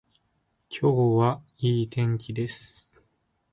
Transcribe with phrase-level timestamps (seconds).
[0.67, 2.91] 今日は良い天気です